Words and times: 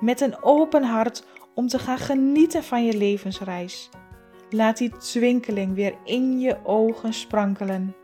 met 0.00 0.20
een 0.20 0.42
open 0.42 0.82
hart 0.82 1.24
om 1.54 1.68
te 1.68 1.78
gaan 1.78 1.98
genieten 1.98 2.64
van 2.64 2.84
je 2.84 2.96
levensreis. 2.96 3.90
Laat 4.50 4.76
die 4.76 4.96
twinkeling 4.96 5.74
weer 5.74 5.94
in 6.04 6.40
je 6.40 6.64
ogen 6.64 7.12
sprankelen. 7.12 7.94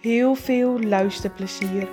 Heel 0.00 0.34
veel 0.34 0.80
luisterplezier. 0.80 1.88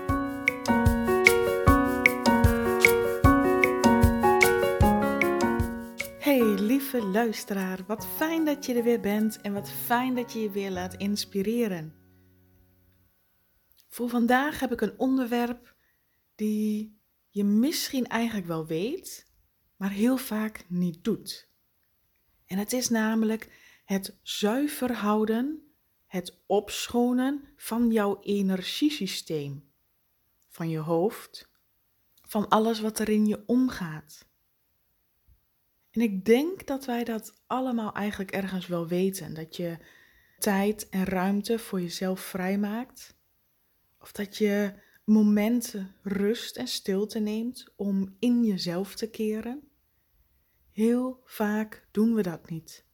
Hey 6.19 6.43
lieve 6.43 7.03
luisteraar, 7.03 7.79
wat 7.87 8.07
fijn 8.15 8.45
dat 8.45 8.65
je 8.65 8.73
er 8.73 8.83
weer 8.83 8.99
bent 8.99 9.41
en 9.41 9.53
wat 9.53 9.71
fijn 9.71 10.15
dat 10.15 10.33
je 10.33 10.41
je 10.41 10.49
weer 10.49 10.71
laat 10.71 10.93
inspireren. 10.93 11.93
Voor 13.89 14.09
vandaag 14.09 14.59
heb 14.59 14.71
ik 14.71 14.81
een 14.81 14.93
onderwerp 14.97 15.75
die 16.35 17.00
je 17.31 17.43
misschien 17.43 18.07
eigenlijk 18.07 18.47
wel 18.47 18.65
weet, 18.65 19.27
maar 19.75 19.91
heel 19.91 20.17
vaak 20.17 20.63
niet 20.67 21.03
doet. 21.03 21.49
En 22.45 22.57
het 22.57 22.73
is 22.73 22.89
namelijk 22.89 23.49
het 23.85 24.17
zuiver 24.21 24.93
houden, 24.93 25.73
het 26.05 26.41
opschonen 26.45 27.43
van 27.55 27.91
jouw 27.91 28.19
energiesysteem, 28.21 29.71
van 30.49 30.69
je 30.69 30.77
hoofd, 30.77 31.49
van 32.21 32.47
alles 32.47 32.79
wat 32.79 32.99
er 32.99 33.09
in 33.09 33.25
je 33.25 33.43
omgaat. 33.45 34.29
En 35.91 36.01
ik 36.01 36.25
denk 36.25 36.67
dat 36.67 36.85
wij 36.85 37.03
dat 37.03 37.41
allemaal 37.47 37.93
eigenlijk 37.93 38.31
ergens 38.31 38.67
wel 38.67 38.87
weten, 38.87 39.33
dat 39.33 39.55
je 39.55 39.77
tijd 40.39 40.89
en 40.89 41.03
ruimte 41.03 41.59
voor 41.59 41.81
jezelf 41.81 42.19
vrijmaakt, 42.19 43.15
of 43.99 44.11
dat 44.11 44.37
je 44.37 44.73
momenten 45.03 45.95
rust 46.01 46.57
en 46.57 46.67
stilte 46.67 47.19
neemt 47.19 47.73
om 47.75 48.15
in 48.19 48.43
jezelf 48.43 48.95
te 48.95 49.09
keren. 49.09 49.69
Heel 50.71 51.21
vaak 51.25 51.87
doen 51.91 52.13
we 52.13 52.21
dat 52.21 52.49
niet, 52.49 52.85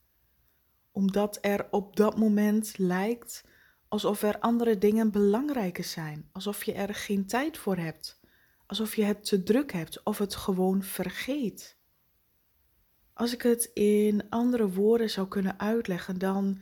omdat 0.91 1.38
er 1.41 1.67
op 1.72 1.95
dat 1.95 2.17
moment 2.17 2.78
lijkt 2.78 3.44
alsof 3.88 4.22
er 4.22 4.39
andere 4.39 4.78
dingen 4.78 5.11
belangrijker 5.11 5.83
zijn, 5.83 6.30
alsof 6.31 6.63
je 6.63 6.73
er 6.73 6.95
geen 6.95 7.25
tijd 7.25 7.58
voor 7.58 7.78
hebt, 7.78 8.19
alsof 8.66 8.95
je 8.95 9.03
het 9.03 9.25
te 9.25 9.44
druk 9.44 9.72
hebt 9.72 10.03
of 10.03 10.17
het 10.17 10.35
gewoon 10.35 10.83
vergeet. 10.83 11.78
Als 13.13 13.33
ik 13.33 13.41
het 13.41 13.72
in 13.73 14.30
andere 14.30 14.69
woorden 14.69 15.09
zou 15.09 15.28
kunnen 15.28 15.59
uitleggen, 15.59 16.17
dan 16.17 16.61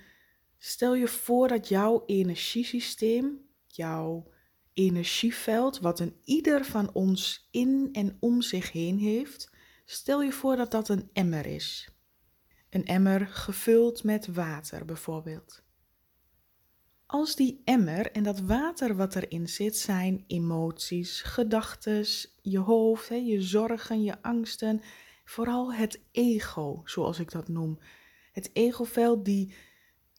stel 0.57 0.95
je 0.95 1.07
voor 1.07 1.47
dat 1.47 1.67
jouw 1.67 2.03
energiesysteem, 2.05 3.47
jouw 3.67 4.33
energieveld 4.75 5.79
wat 5.79 5.99
een 5.99 6.15
ieder 6.23 6.65
van 6.65 6.93
ons 6.93 7.47
in 7.51 7.89
en 7.91 8.17
om 8.19 8.41
zich 8.41 8.71
heen 8.71 8.97
heeft, 8.97 9.49
stel 9.85 10.21
je 10.21 10.31
voor 10.31 10.55
dat 10.55 10.71
dat 10.71 10.89
een 10.89 11.09
emmer 11.13 11.45
is. 11.45 11.89
Een 12.69 12.85
emmer 12.85 13.27
gevuld 13.27 14.03
met 14.03 14.27
water 14.27 14.85
bijvoorbeeld. 14.85 15.63
Als 17.05 17.35
die 17.35 17.61
emmer 17.63 18.11
en 18.11 18.23
dat 18.23 18.39
water 18.39 18.95
wat 18.95 19.15
erin 19.15 19.49
zit 19.49 19.77
zijn 19.77 20.23
emoties, 20.27 21.21
gedachten, 21.21 22.05
je 22.41 22.59
hoofd, 22.59 23.07
je 23.07 23.41
zorgen, 23.41 24.03
je 24.03 24.21
angsten, 24.21 24.81
vooral 25.25 25.73
het 25.73 26.01
ego, 26.11 26.81
zoals 26.85 27.19
ik 27.19 27.31
dat 27.31 27.47
noem. 27.47 27.79
Het 28.31 28.49
egoveld 28.53 29.25
die 29.25 29.53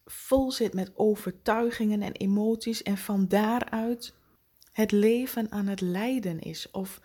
vol 0.05 0.51
zit 0.51 0.73
met 0.73 0.91
overtuigingen 0.95 2.01
en 2.01 2.11
emoties 2.11 2.83
en 2.83 2.97
van 2.97 3.27
daaruit 3.27 4.15
het 4.77 4.91
leven 4.91 5.51
aan 5.51 5.67
het 5.67 5.81
lijden 5.81 6.39
is. 6.39 6.71
Of 6.71 7.01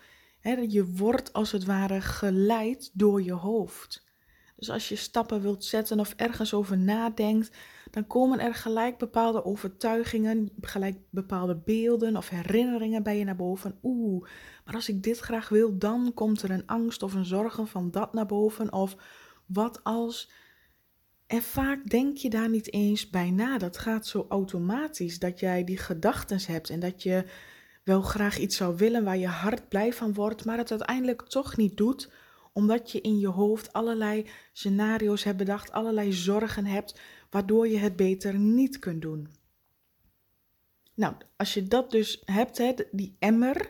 je 0.67 0.85
wordt 0.85 1.33
als 1.33 1.51
het 1.51 1.65
ware 1.65 2.01
geleid 2.01 2.91
door 2.93 3.21
je 3.21 3.33
hoofd. 3.33 4.05
Dus 4.55 4.69
als 4.69 4.89
je 4.89 4.95
stappen 4.95 5.41
wilt 5.41 5.65
zetten 5.65 5.99
of 5.99 6.13
ergens 6.17 6.53
over 6.53 6.77
nadenkt, 6.77 7.51
dan 7.91 8.07
komen 8.07 8.39
er 8.39 8.55
gelijk 8.55 8.97
bepaalde 8.97 9.45
overtuigingen, 9.45 10.49
gelijk 10.61 10.97
bepaalde 11.09 11.55
beelden 11.55 12.17
of 12.17 12.29
herinneringen 12.29 13.03
bij 13.03 13.17
je 13.17 13.23
naar 13.23 13.35
boven. 13.35 13.77
Oeh, 13.83 14.27
maar 14.65 14.75
als 14.75 14.89
ik 14.89 15.03
dit 15.03 15.19
graag 15.19 15.49
wil, 15.49 15.77
dan 15.77 16.11
komt 16.13 16.41
er 16.41 16.51
een 16.51 16.67
angst 16.67 17.03
of 17.03 17.13
een 17.13 17.25
zorgen 17.25 17.67
van 17.67 17.91
dat 17.91 18.13
naar 18.13 18.25
boven. 18.25 18.73
Of 18.73 18.95
wat 19.45 19.83
als. 19.83 20.31
En 21.27 21.41
vaak 21.41 21.89
denk 21.89 22.17
je 22.17 22.29
daar 22.29 22.49
niet 22.49 22.73
eens 22.73 23.09
bij 23.09 23.31
na. 23.31 23.57
Dat 23.57 23.77
gaat 23.77 24.07
zo 24.07 24.25
automatisch 24.29 25.19
dat 25.19 25.39
jij 25.39 25.63
die 25.63 25.77
gedachten 25.77 26.39
hebt 26.45 26.69
en 26.69 26.79
dat 26.79 27.03
je 27.03 27.25
wel 27.83 28.01
graag 28.01 28.37
iets 28.37 28.55
zou 28.55 28.75
willen 28.75 29.03
waar 29.03 29.17
je 29.17 29.27
hart 29.27 29.67
blij 29.69 29.93
van 29.93 30.13
wordt, 30.13 30.45
maar 30.45 30.57
het 30.57 30.71
uiteindelijk 30.71 31.21
toch 31.21 31.57
niet 31.57 31.77
doet, 31.77 32.11
omdat 32.53 32.91
je 32.91 33.01
in 33.01 33.19
je 33.19 33.27
hoofd 33.27 33.73
allerlei 33.73 34.25
scenario's 34.53 35.23
hebt 35.23 35.37
bedacht, 35.37 35.71
allerlei 35.71 36.13
zorgen 36.13 36.65
hebt, 36.65 36.99
waardoor 37.29 37.67
je 37.67 37.77
het 37.77 37.95
beter 37.95 38.39
niet 38.39 38.79
kunt 38.79 39.01
doen. 39.01 39.27
Nou, 40.93 41.13
als 41.35 41.53
je 41.53 41.67
dat 41.67 41.91
dus 41.91 42.21
hebt, 42.25 42.57
hè, 42.57 42.73
die 42.91 43.15
emmer, 43.19 43.69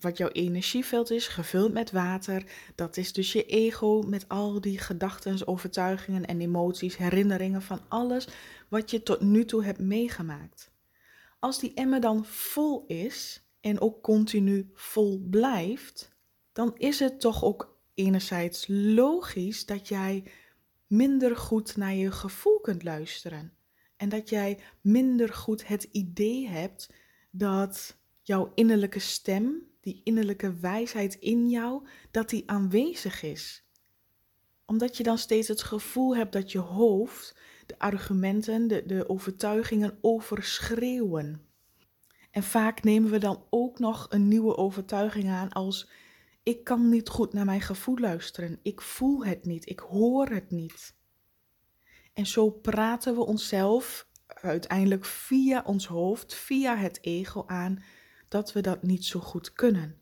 wat 0.00 0.16
jouw 0.16 0.28
energieveld 0.28 1.10
is, 1.10 1.28
gevuld 1.28 1.72
met 1.72 1.90
water, 1.90 2.44
dat 2.74 2.96
is 2.96 3.12
dus 3.12 3.32
je 3.32 3.46
ego 3.46 4.02
met 4.02 4.28
al 4.28 4.60
die 4.60 4.78
gedachten, 4.78 5.46
overtuigingen 5.46 6.26
en 6.26 6.40
emoties, 6.40 6.96
herinneringen 6.96 7.62
van 7.62 7.80
alles 7.88 8.28
wat 8.68 8.90
je 8.90 9.02
tot 9.02 9.20
nu 9.20 9.44
toe 9.44 9.64
hebt 9.64 9.80
meegemaakt. 9.80 10.70
Als 11.46 11.58
die 11.58 11.74
emmer 11.74 12.00
dan 12.00 12.24
vol 12.24 12.84
is 12.86 13.46
en 13.60 13.80
ook 13.80 14.02
continu 14.02 14.70
vol 14.74 15.26
blijft, 15.30 16.16
dan 16.52 16.74
is 16.76 16.98
het 16.98 17.20
toch 17.20 17.44
ook 17.44 17.78
enerzijds 17.94 18.64
logisch 18.68 19.66
dat 19.66 19.88
jij 19.88 20.24
minder 20.86 21.36
goed 21.36 21.76
naar 21.76 21.94
je 21.94 22.10
gevoel 22.10 22.60
kunt 22.60 22.82
luisteren. 22.82 23.52
En 23.96 24.08
dat 24.08 24.28
jij 24.28 24.58
minder 24.80 25.32
goed 25.32 25.66
het 25.66 25.82
idee 25.82 26.48
hebt 26.48 26.92
dat 27.30 27.96
jouw 28.22 28.52
innerlijke 28.54 28.98
stem, 28.98 29.70
die 29.80 30.00
innerlijke 30.04 30.54
wijsheid 30.54 31.14
in 31.14 31.48
jou, 31.48 31.86
dat 32.10 32.28
die 32.28 32.50
aanwezig 32.50 33.22
is. 33.22 33.64
Omdat 34.64 34.96
je 34.96 35.02
dan 35.02 35.18
steeds 35.18 35.48
het 35.48 35.62
gevoel 35.62 36.16
hebt 36.16 36.32
dat 36.32 36.52
je 36.52 36.58
hoofd 36.58 37.36
de 37.66 37.78
argumenten, 37.78 38.68
de, 38.68 38.82
de 38.86 39.08
overtuigingen 39.08 39.98
overschreeuwen. 40.00 41.40
En 42.30 42.42
vaak 42.42 42.82
nemen 42.82 43.10
we 43.10 43.18
dan 43.18 43.44
ook 43.50 43.78
nog 43.78 44.06
een 44.10 44.28
nieuwe 44.28 44.56
overtuiging 44.56 45.28
aan 45.28 45.52
als 45.52 45.90
ik 46.42 46.64
kan 46.64 46.88
niet 46.88 47.08
goed 47.08 47.32
naar 47.32 47.44
mijn 47.44 47.60
gevoel 47.60 47.98
luisteren, 47.98 48.58
ik 48.62 48.80
voel 48.80 49.24
het 49.24 49.44
niet, 49.44 49.68
ik 49.68 49.78
hoor 49.78 50.28
het 50.28 50.50
niet. 50.50 50.94
En 52.12 52.26
zo 52.26 52.50
praten 52.50 53.14
we 53.14 53.26
onszelf 53.26 54.08
uiteindelijk 54.26 55.04
via 55.04 55.62
ons 55.66 55.86
hoofd, 55.86 56.34
via 56.34 56.76
het 56.76 56.98
ego 57.00 57.44
aan 57.46 57.82
dat 58.28 58.52
we 58.52 58.60
dat 58.60 58.82
niet 58.82 59.04
zo 59.04 59.20
goed 59.20 59.52
kunnen. 59.52 60.00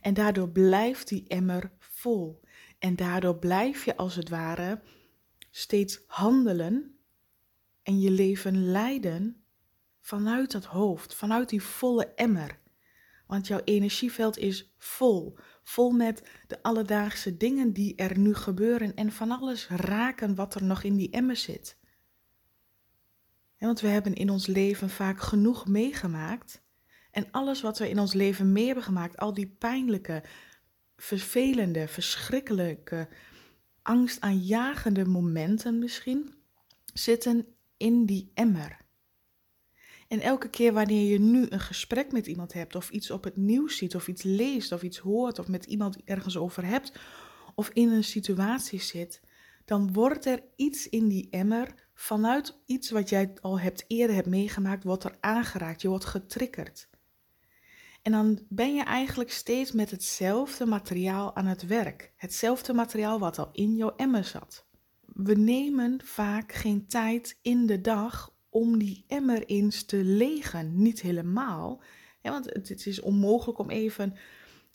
En 0.00 0.14
daardoor 0.14 0.48
blijft 0.48 1.08
die 1.08 1.24
emmer 1.28 1.72
vol. 1.78 2.40
En 2.78 2.96
daardoor 2.96 3.38
blijf 3.38 3.84
je 3.84 3.96
als 3.96 4.14
het 4.14 4.28
ware 4.28 4.80
steeds 5.56 6.00
handelen 6.06 6.98
en 7.82 8.00
je 8.00 8.10
leven 8.10 8.70
leiden 8.70 9.44
vanuit 10.00 10.52
dat 10.52 10.64
hoofd, 10.64 11.14
vanuit 11.14 11.48
die 11.48 11.62
volle 11.62 12.14
emmer. 12.14 12.58
Want 13.26 13.46
jouw 13.46 13.60
energieveld 13.64 14.38
is 14.38 14.74
vol, 14.78 15.38
vol 15.62 15.90
met 15.90 16.22
de 16.46 16.62
alledaagse 16.62 17.36
dingen 17.36 17.72
die 17.72 17.94
er 17.96 18.18
nu 18.18 18.34
gebeuren 18.34 18.94
en 18.94 19.12
van 19.12 19.30
alles 19.30 19.68
raken 19.68 20.34
wat 20.34 20.54
er 20.54 20.64
nog 20.64 20.82
in 20.82 20.96
die 20.96 21.10
emmer 21.10 21.36
zit. 21.36 21.78
want 23.58 23.80
we 23.80 23.88
hebben 23.88 24.14
in 24.14 24.30
ons 24.30 24.46
leven 24.46 24.90
vaak 24.90 25.20
genoeg 25.20 25.66
meegemaakt. 25.66 26.62
En 27.10 27.30
alles 27.30 27.60
wat 27.60 27.78
we 27.78 27.88
in 27.88 27.98
ons 27.98 28.12
leven 28.12 28.52
mee 28.52 28.66
hebben 28.66 28.84
gemaakt, 28.84 29.16
al 29.16 29.34
die 29.34 29.48
pijnlijke, 29.48 30.24
vervelende, 30.96 31.88
verschrikkelijke, 31.88 33.08
angstaanjagende 33.84 35.04
momenten 35.04 35.78
misschien, 35.78 36.34
zitten 36.94 37.46
in 37.76 38.06
die 38.06 38.30
emmer. 38.34 38.82
En 40.08 40.20
elke 40.20 40.48
keer 40.48 40.72
wanneer 40.72 41.10
je 41.10 41.20
nu 41.20 41.46
een 41.48 41.60
gesprek 41.60 42.12
met 42.12 42.26
iemand 42.26 42.52
hebt, 42.52 42.74
of 42.74 42.90
iets 42.90 43.10
op 43.10 43.24
het 43.24 43.36
nieuws 43.36 43.76
ziet, 43.76 43.94
of 43.94 44.08
iets 44.08 44.22
leest, 44.22 44.72
of 44.72 44.82
iets 44.82 44.98
hoort, 44.98 45.38
of 45.38 45.48
met 45.48 45.64
iemand 45.64 45.96
ergens 46.04 46.36
over 46.36 46.64
hebt, 46.64 46.92
of 47.54 47.68
in 47.68 47.90
een 47.90 48.04
situatie 48.04 48.80
zit, 48.80 49.20
dan 49.64 49.92
wordt 49.92 50.24
er 50.24 50.42
iets 50.56 50.88
in 50.88 51.08
die 51.08 51.28
emmer 51.30 51.74
vanuit 51.94 52.58
iets 52.66 52.90
wat 52.90 53.08
jij 53.08 53.32
al 53.40 53.60
hebt 53.60 53.84
eerder 53.86 54.16
hebt 54.16 54.28
meegemaakt, 54.28 54.84
wordt 54.84 55.04
er 55.04 55.16
aangeraakt. 55.20 55.82
Je 55.82 55.88
wordt 55.88 56.04
getriggerd. 56.04 56.88
En 58.04 58.12
dan 58.12 58.38
ben 58.48 58.74
je 58.74 58.82
eigenlijk 58.82 59.30
steeds 59.30 59.72
met 59.72 59.90
hetzelfde 59.90 60.66
materiaal 60.66 61.36
aan 61.36 61.46
het 61.46 61.66
werk. 61.66 62.12
Hetzelfde 62.16 62.72
materiaal 62.72 63.18
wat 63.18 63.38
al 63.38 63.48
in 63.52 63.76
jouw 63.76 63.96
emmer 63.96 64.24
zat. 64.24 64.66
We 65.06 65.34
nemen 65.34 66.00
vaak 66.04 66.52
geen 66.52 66.86
tijd 66.86 67.38
in 67.42 67.66
de 67.66 67.80
dag 67.80 68.34
om 68.48 68.78
die 68.78 69.04
emmer 69.08 69.44
eens 69.44 69.84
te 69.84 69.96
legen. 69.96 70.82
Niet 70.82 71.00
helemaal. 71.00 71.82
Want 72.22 72.44
het, 72.44 72.86
is 72.86 73.00
onmogelijk 73.00 73.58
om 73.58 73.70
even 73.70 74.14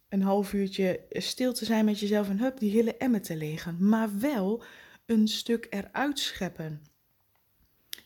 een 0.07 0.21
half 0.21 0.53
uurtje 0.53 1.05
stil 1.09 1.53
te 1.53 1.65
zijn 1.65 1.85
met 1.85 1.99
jezelf 1.99 2.29
en 2.29 2.39
hup, 2.39 2.59
die 2.59 2.71
hele 2.71 2.97
emmer 2.97 3.21
te 3.21 3.35
legen. 3.35 3.89
Maar 3.89 4.19
wel 4.19 4.63
een 5.05 5.27
stuk 5.27 5.67
eruit 5.69 6.19
scheppen. 6.19 6.81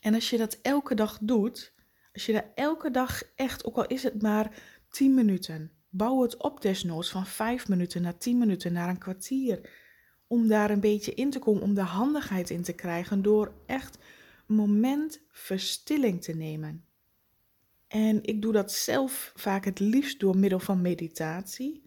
En 0.01 0.13
als 0.13 0.29
je 0.29 0.37
dat 0.37 0.59
elke 0.61 0.95
dag 0.95 1.19
doet, 1.21 1.73
als 2.13 2.25
je 2.25 2.33
daar 2.33 2.51
elke 2.55 2.91
dag 2.91 3.23
echt, 3.35 3.65
ook 3.65 3.77
al 3.77 3.87
is 3.87 4.03
het 4.03 4.21
maar 4.21 4.51
10 4.93 5.13
minuten, 5.13 5.71
bouw 5.89 6.21
het 6.21 6.37
op 6.37 6.61
desnoods 6.61 7.09
van 7.09 7.25
5 7.25 7.67
minuten 7.67 8.01
naar 8.01 8.17
10 8.17 8.37
minuten 8.37 8.73
naar 8.73 8.89
een 8.89 8.97
kwartier. 8.97 9.69
Om 10.27 10.47
daar 10.47 10.69
een 10.69 10.79
beetje 10.79 11.13
in 11.13 11.29
te 11.29 11.39
komen, 11.39 11.63
om 11.63 11.73
de 11.73 11.81
handigheid 11.81 12.49
in 12.49 12.61
te 12.61 12.73
krijgen 12.73 13.21
door 13.21 13.53
echt 13.65 13.97
moment 14.45 15.21
verstilling 15.29 16.21
te 16.21 16.35
nemen. 16.35 16.85
En 17.87 18.23
ik 18.23 18.41
doe 18.41 18.51
dat 18.53 18.71
zelf 18.71 19.33
vaak 19.35 19.65
het 19.65 19.79
liefst 19.79 20.19
door 20.19 20.37
middel 20.37 20.59
van 20.59 20.81
meditatie. 20.81 21.83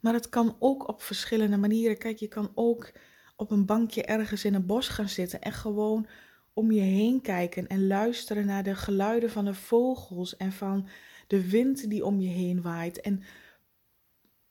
Maar 0.00 0.14
het 0.14 0.28
kan 0.28 0.56
ook 0.58 0.88
op 0.88 1.02
verschillende 1.02 1.56
manieren. 1.56 1.98
Kijk, 1.98 2.18
je 2.18 2.28
kan 2.28 2.52
ook 2.54 2.92
op 3.36 3.50
een 3.50 3.66
bankje 3.66 4.02
ergens 4.02 4.44
in 4.44 4.54
een 4.54 4.66
bos 4.66 4.88
gaan 4.88 5.08
zitten 5.08 5.40
en 5.40 5.52
gewoon 5.52 6.06
om 6.52 6.72
je 6.72 6.80
heen 6.80 7.20
kijken 7.20 7.66
en 7.66 7.86
luisteren 7.86 8.46
naar 8.46 8.62
de 8.62 8.74
geluiden 8.74 9.30
van 9.30 9.44
de 9.44 9.54
vogels 9.54 10.36
en 10.36 10.52
van 10.52 10.88
de 11.30 11.50
wind 11.50 11.90
die 11.90 12.04
om 12.04 12.20
je 12.20 12.28
heen 12.28 12.62
waait. 12.62 13.00
En 13.00 13.22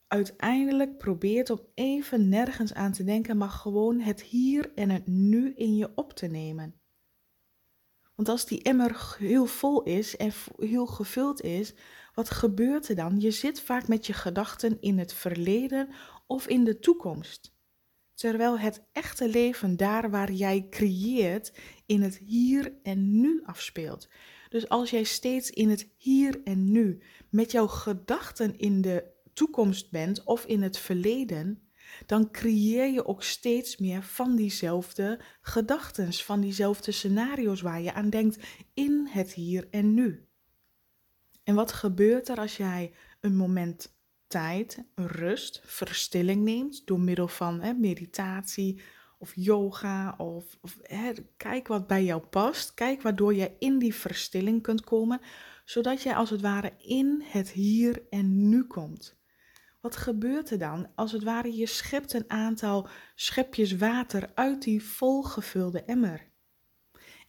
uiteindelijk 0.07 0.97
probeert 0.97 1.49
om 1.49 1.59
even 1.73 2.29
nergens 2.29 2.73
aan 2.73 2.91
te 2.91 3.03
denken, 3.03 3.37
maar 3.37 3.49
gewoon 3.49 3.99
het 3.99 4.21
hier 4.21 4.71
en 4.75 4.89
het 4.89 5.07
nu 5.07 5.53
in 5.55 5.75
je 5.75 5.91
op 5.95 6.13
te 6.13 6.27
nemen. 6.27 6.73
Want 8.15 8.29
als 8.29 8.45
die 8.45 8.61
emmer 8.61 9.15
heel 9.17 9.45
vol 9.45 9.83
is 9.83 10.17
en 10.17 10.31
heel 10.57 10.85
gevuld 10.85 11.41
is, 11.41 11.73
wat 12.13 12.29
gebeurt 12.29 12.89
er 12.89 12.95
dan? 12.95 13.19
Je 13.19 13.31
zit 13.31 13.61
vaak 13.61 13.87
met 13.87 14.05
je 14.05 14.13
gedachten 14.13 14.81
in 14.81 14.97
het 14.97 15.13
verleden 15.13 15.89
of 16.27 16.47
in 16.47 16.63
de 16.63 16.79
toekomst. 16.79 17.57
Terwijl 18.13 18.59
het 18.59 18.87
echte 18.91 19.29
leven 19.29 19.77
daar 19.77 20.09
waar 20.09 20.31
jij 20.31 20.67
creëert 20.69 21.53
in 21.85 22.01
het 22.01 22.17
hier 22.17 22.73
en 22.83 23.19
nu 23.19 23.41
afspeelt. 23.45 24.09
Dus 24.49 24.69
als 24.69 24.89
jij 24.89 25.03
steeds 25.03 25.49
in 25.49 25.69
het 25.69 25.89
hier 25.97 26.41
en 26.43 26.71
nu 26.71 27.01
met 27.29 27.51
jouw 27.51 27.67
gedachten 27.67 28.57
in 28.57 28.81
de 28.81 29.03
toekomst 29.33 29.91
bent 29.91 30.23
of 30.23 30.45
in 30.45 30.61
het 30.61 30.77
verleden, 30.77 31.69
dan 32.05 32.31
creëer 32.31 32.91
je 32.91 33.05
ook 33.05 33.23
steeds 33.23 33.77
meer 33.77 34.03
van 34.03 34.35
diezelfde 34.35 35.19
gedachten, 35.41 36.13
van 36.13 36.41
diezelfde 36.41 36.91
scenario's 36.91 37.61
waar 37.61 37.81
je 37.81 37.93
aan 37.93 38.09
denkt 38.09 38.37
in 38.73 39.07
het 39.09 39.33
hier 39.33 39.67
en 39.71 39.93
nu. 39.93 40.27
En 41.43 41.55
wat 41.55 41.71
gebeurt 41.71 42.29
er 42.29 42.37
als 42.37 42.57
jij 42.57 42.93
een 43.19 43.35
moment 43.35 43.97
tijd, 44.27 44.83
rust, 44.95 45.61
verstilling 45.63 46.43
neemt 46.43 46.85
door 46.85 46.99
middel 46.99 47.27
van 47.27 47.61
hè, 47.61 47.73
meditatie 47.73 48.81
of 49.19 49.31
yoga 49.35 50.15
of, 50.17 50.57
of 50.61 50.77
hè, 50.81 51.11
kijk 51.37 51.67
wat 51.67 51.87
bij 51.87 52.03
jou 52.03 52.21
past. 52.21 52.73
Kijk 52.73 53.01
waardoor 53.01 53.33
je 53.33 53.51
in 53.59 53.79
die 53.79 53.95
verstilling 53.95 54.61
kunt 54.61 54.83
komen, 54.83 55.21
zodat 55.65 56.01
jij 56.01 56.15
als 56.15 56.29
het 56.29 56.41
ware 56.41 56.73
in 56.77 57.23
het 57.25 57.49
hier 57.49 58.01
en 58.09 58.49
nu 58.49 58.63
komt. 58.63 59.17
Wat 59.81 59.95
gebeurt 59.95 60.49
er 60.49 60.57
dan? 60.57 60.87
Als 60.95 61.11
het 61.11 61.23
ware 61.23 61.55
je 61.55 61.65
schept 61.65 62.13
een 62.13 62.29
aantal 62.29 62.87
schepjes 63.15 63.75
water 63.75 64.31
uit 64.33 64.61
die 64.61 64.83
volgevulde 64.83 65.83
emmer. 65.83 66.27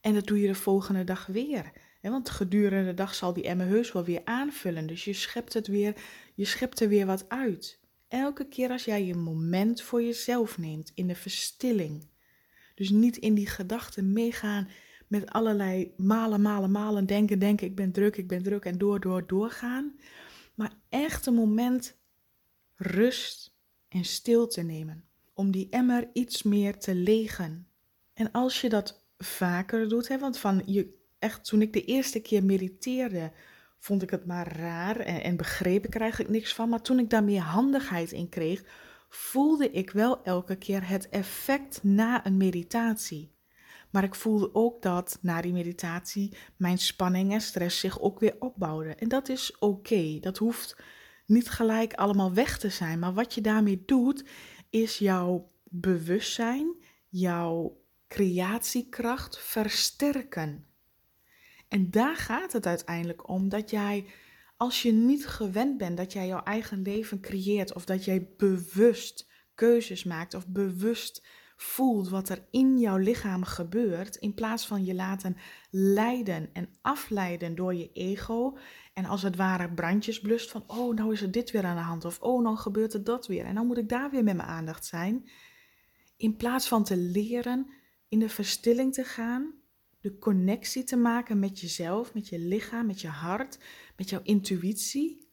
En 0.01 0.15
dat 0.15 0.27
doe 0.27 0.41
je 0.41 0.47
de 0.47 0.55
volgende 0.55 1.05
dag 1.05 1.27
weer. 1.27 1.73
Want 2.03 2.31
gedurende 2.31 2.85
de 2.85 2.95
dag 2.95 3.15
zal 3.15 3.33
die 3.33 3.45
emmer 3.45 3.67
heus 3.67 3.93
wel 3.93 4.05
weer 4.05 4.21
aanvullen. 4.25 4.87
Dus 4.87 5.05
je 5.05 5.13
schept 5.13 5.53
het 5.53 5.67
weer, 5.67 5.97
je 6.35 6.45
schept 6.45 6.81
er 6.81 6.89
weer 6.89 7.07
wat 7.07 7.29
uit. 7.29 7.80
Elke 8.11 8.49
keer 8.49 8.71
als 8.71 8.85
jij 8.85 9.05
je 9.05 9.15
moment 9.15 9.83
voor 9.83 10.03
jezelf 10.03 10.59
neemt 10.59 10.93
in 10.95 11.07
de 11.07 11.15
verstilling. 11.15 12.09
Dus 12.75 12.91
niet 12.91 13.17
in 13.17 13.35
die 13.35 13.47
gedachten 13.47 14.13
meegaan 14.13 14.69
met 15.07 15.31
allerlei 15.31 15.95
malen, 15.97 16.43
malen, 16.43 16.71
malen, 16.71 17.07
denken, 17.07 17.39
denken, 17.39 17.67
ik 17.67 17.77
ben 17.77 17.93
druk, 17.93 18.17
ik 18.17 18.29
ben 18.29 18.43
druk 18.43 18.65
en 18.65 18.79
door, 18.79 19.01
door, 19.01 19.27
doorgaan. 19.27 19.99
Maar 20.55 20.73
echt 20.89 21.27
een 21.27 21.35
moment 21.35 21.97
rust 22.77 23.57
en 23.89 24.05
stil 24.05 24.47
te 24.47 24.63
nemen. 24.63 25.05
Om 25.35 25.51
die 25.51 25.69
emmer 25.71 26.09
iets 26.13 26.43
meer 26.43 26.79
te 26.79 26.95
legen. 26.95 27.67
En 28.15 28.31
als 28.33 28.61
je 28.61 28.69
dat 28.69 29.07
vaker 29.19 29.89
doet, 29.89 30.09
hè, 30.09 30.19
want 30.19 30.39
van 30.39 30.63
je, 30.67 30.99
echt 31.19 31.45
toen 31.45 31.63
ik 31.63 31.73
de 31.73 31.85
eerste 31.85 32.21
keer 32.21 32.45
mediteerde, 32.45 33.33
vond 33.81 34.03
ik 34.03 34.11
het 34.11 34.27
maar 34.27 34.57
raar 34.57 34.97
en, 34.97 35.37
begreep 35.37 35.87
ik 35.87 35.95
er 35.95 36.01
eigenlijk 36.01 36.31
niks 36.31 36.55
van. 36.55 36.69
Maar 36.69 36.83
toen 36.83 36.99
ik 36.99 37.11
daar 37.11 37.25
meer 37.25 37.41
handigheid 37.41 38.13
in 38.13 38.29
kreeg, 38.29 38.65
voelde 39.09 39.71
ik 39.71 39.91
wel 39.91 40.23
elke 40.25 40.57
keer 40.57 40.89
het 40.89 41.09
effect 41.09 41.83
na 41.83 42.27
een 42.27 42.37
meditatie. 42.37 43.39
Maar 43.91 44.05
ik 44.05 44.15
voelde 44.15 44.55
ook 44.55 44.83
dat 44.83 45.19
na 45.21 45.41
die 45.41 45.53
meditatie 45.53 46.37
mijn 46.57 46.79
spanning 46.79 47.33
en 47.33 47.41
stress 47.41 47.81
zich 47.81 48.01
ook 48.01 48.21
weer 48.21 48.37
opbouwden. 48.39 48.99
En 48.99 49.09
dat 49.09 49.29
is 49.29 49.59
oké. 49.59 50.19
Dat 50.21 50.39
hoeft 50.39 50.77
niet 51.27 51.51
gelijk 51.51 51.95
allemaal 51.95 52.33
weg 52.33 52.59
te 52.59 52.69
zijn. 52.69 52.99
Maar 52.99 53.15
wat 53.15 53.35
je 53.35 53.41
daarmee 53.41 53.83
doet, 53.87 54.25
is 54.71 54.99
jouw 54.99 55.51
bewustzijn, 55.65 56.77
jouw 57.09 57.81
creatiekracht 58.09 59.39
versterken. 59.39 60.70
En 61.71 61.91
daar 61.91 62.17
gaat 62.17 62.53
het 62.53 62.67
uiteindelijk 62.67 63.29
om 63.29 63.49
dat 63.49 63.71
jij, 63.71 64.07
als 64.57 64.83
je 64.83 64.93
niet 64.93 65.27
gewend 65.27 65.79
bent 65.79 65.97
dat 65.97 66.13
jij 66.13 66.27
jouw 66.27 66.43
eigen 66.43 66.83
leven 66.83 67.21
creëert, 67.21 67.75
of 67.75 67.85
dat 67.85 68.05
jij 68.05 68.35
bewust 68.37 69.31
keuzes 69.55 70.05
maakt, 70.05 70.35
of 70.35 70.49
bewust 70.49 71.27
voelt 71.57 72.09
wat 72.09 72.29
er 72.29 72.47
in 72.51 72.79
jouw 72.79 72.97
lichaam 72.97 73.45
gebeurt, 73.45 74.17
in 74.17 74.35
plaats 74.35 74.67
van 74.67 74.85
je 74.85 74.95
laten 74.95 75.37
leiden 75.71 76.51
en 76.53 76.69
afleiden 76.81 77.55
door 77.55 77.75
je 77.75 77.93
ego. 77.93 78.59
En 78.95 79.05
als 79.05 79.23
het 79.23 79.37
ware 79.37 79.73
brandjes 79.73 80.21
blust 80.21 80.51
van, 80.51 80.65
oh, 80.67 80.95
nou 80.95 81.13
is 81.13 81.23
er 81.23 81.31
dit 81.31 81.51
weer 81.51 81.65
aan 81.65 81.77
de 81.77 81.83
hand, 81.83 82.05
of 82.05 82.21
oh, 82.21 82.43
nou 82.43 82.57
gebeurt 82.57 82.95
er 82.95 83.05
dat 83.05 83.27
weer, 83.27 83.45
en 83.45 83.55
dan 83.55 83.67
moet 83.67 83.79
ik 83.79 83.89
daar 83.89 84.11
weer 84.11 84.25
met 84.25 84.37
mijn 84.37 84.49
aandacht 84.49 84.87
zijn. 84.87 85.31
In 86.17 86.37
plaats 86.37 86.69
van 86.69 86.85
te 86.85 86.97
leren 86.97 87.71
in 88.09 88.19
de 88.19 88.29
verstilling 88.29 88.93
te 88.93 89.05
gaan, 89.05 89.60
de 90.01 90.19
connectie 90.19 90.85
te 90.85 90.97
maken 90.97 91.39
met 91.39 91.61
jezelf, 91.61 92.15
met 92.15 92.29
je 92.29 92.39
lichaam, 92.39 92.87
met 92.87 93.01
je 93.01 93.09
hart, 93.09 93.59
met 93.97 94.11
jouw 94.11 94.21
intuïtie. 94.23 95.29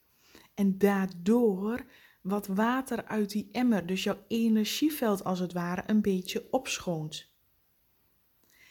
En 0.53 0.77
daardoor 0.77 1.85
wat 2.21 2.47
water 2.47 3.05
uit 3.05 3.29
die 3.29 3.49
emmer, 3.51 3.85
dus 3.85 4.03
jouw 4.03 4.23
energieveld 4.27 5.23
als 5.23 5.39
het 5.39 5.53
ware, 5.53 5.83
een 5.85 6.01
beetje 6.01 6.47
opschoont. 6.51 7.29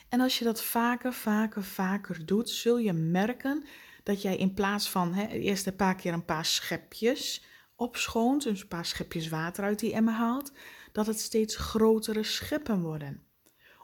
En 0.08 0.20
als 0.20 0.38
je 0.38 0.44
dat 0.44 0.62
vaker, 0.62 1.12
vaker, 1.12 1.62
vaker 1.62 2.26
doet, 2.26 2.50
zul 2.50 2.78
je 2.78 2.92
merken 2.92 3.64
dat 4.02 4.22
jij 4.22 4.36
in 4.36 4.54
plaats 4.54 4.90
van 4.90 5.14
hè, 5.14 5.26
eerst 5.26 5.66
een 5.66 5.76
paar 5.76 5.94
keer 5.94 6.12
een 6.12 6.24
paar 6.24 6.44
schepjes 6.44 7.44
opschoont, 7.76 8.42
dus 8.42 8.60
een 8.60 8.68
paar 8.68 8.84
schepjes 8.86 9.28
water 9.28 9.64
uit 9.64 9.78
die 9.78 9.92
emmer 9.92 10.14
haalt, 10.14 10.52
dat 10.92 11.06
het 11.06 11.20
steeds 11.20 11.56
grotere 11.56 12.22
scheppen 12.22 12.82
worden 12.82 13.25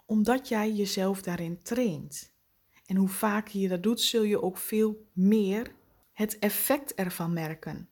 omdat 0.04 0.48
jij 0.48 0.72
jezelf 0.72 1.22
daarin 1.22 1.62
traint. 1.62 2.32
En 2.86 2.96
hoe 2.96 3.08
vaker 3.08 3.60
je 3.60 3.68
dat 3.68 3.82
doet, 3.82 4.00
zul 4.00 4.22
je 4.22 4.42
ook 4.42 4.56
veel 4.56 5.06
meer 5.12 5.74
het 6.12 6.38
effect 6.38 6.94
ervan 6.94 7.32
merken. 7.32 7.88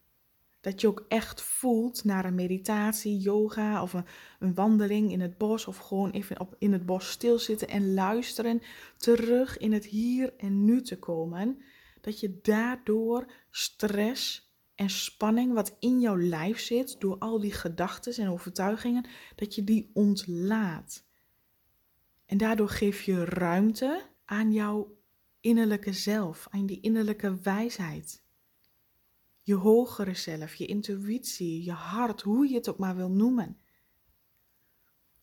Dat 0.61 0.81
je 0.81 0.87
ook 0.87 1.05
echt 1.09 1.43
voelt 1.43 2.05
naar 2.05 2.25
een 2.25 2.35
meditatie, 2.35 3.19
yoga 3.19 3.83
of 3.83 3.93
een, 3.93 4.05
een 4.38 4.55
wandeling 4.55 5.12
in 5.12 5.21
het 5.21 5.38
bos 5.38 5.67
of 5.67 5.76
gewoon 5.76 6.11
even 6.11 6.40
op, 6.40 6.57
in 6.59 6.73
het 6.73 6.87
bos 6.87 7.11
stilzitten 7.11 7.69
en 7.69 7.95
luisteren, 7.95 8.62
terug 8.97 9.59
in 9.59 9.73
het 9.73 9.85
hier 9.85 10.35
en 10.37 10.64
nu 10.64 10.83
te 10.83 10.99
komen. 10.99 11.62
Dat 12.00 12.21
je 12.21 12.38
daardoor 12.43 13.33
stress 13.50 14.52
en 14.75 14.90
spanning 14.90 15.52
wat 15.55 15.76
in 15.79 16.00
jouw 16.00 16.19
lijf 16.19 16.61
zit, 16.61 17.00
door 17.00 17.19
al 17.19 17.40
die 17.40 17.52
gedachten 17.52 18.12
en 18.12 18.31
overtuigingen, 18.31 19.07
dat 19.35 19.55
je 19.55 19.64
die 19.64 19.90
ontlaat. 19.95 21.09
En 22.31 22.39
daardoor 22.39 22.69
geef 22.69 23.03
je 23.03 23.25
ruimte 23.25 24.03
aan 24.25 24.53
jouw 24.53 24.99
innerlijke 25.41 25.93
zelf, 25.93 26.47
aan 26.51 26.67
die 26.67 26.81
innerlijke 26.81 27.41
wijsheid. 27.41 28.25
Je 29.43 29.55
hogere 29.55 30.15
zelf, 30.15 30.55
je 30.55 30.67
intuïtie, 30.67 31.65
je 31.65 31.73
hart, 31.73 32.21
hoe 32.21 32.49
je 32.49 32.55
het 32.55 32.69
ook 32.69 32.79
maar 32.79 32.97
wil 32.97 33.11
noemen. 33.11 33.61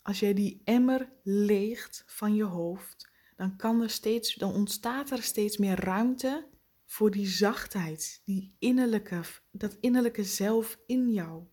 Als 0.02 0.20
jij 0.20 0.34
die 0.34 0.62
emmer 0.64 1.12
leegt 1.24 2.04
van 2.08 2.36
je 2.36 2.44
hoofd, 2.44 3.12
dan, 3.36 3.56
kan 3.56 3.82
er 3.82 3.90
steeds, 3.90 4.36
dan 4.36 4.54
ontstaat 4.54 5.12
er 5.12 5.24
steeds 5.24 5.58
meer 5.58 5.80
ruimte 5.80 6.48
voor 6.86 7.12
die 7.12 7.28
zachtheid, 7.28 8.22
die 8.26 8.56
innerlijke, 8.60 9.22
dat 9.52 9.78
innerlijke 9.80 10.24
zelf 10.24 10.80
in 10.86 11.12
jou. 11.12 11.44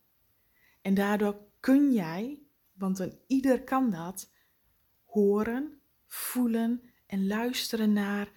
En 0.82 0.94
daardoor 0.94 1.40
kun 1.60 1.92
jij, 1.92 2.42
want 2.72 2.98
een 2.98 3.18
ieder 3.26 3.64
kan 3.64 3.90
dat, 3.90 4.32
horen, 5.14 5.80
voelen 6.06 6.82
en 7.06 7.26
luisteren 7.26 7.92
naar 7.92 8.32